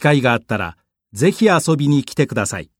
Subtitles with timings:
[0.00, 0.78] 機会があったら、
[1.12, 2.70] ぜひ遊びに来てください。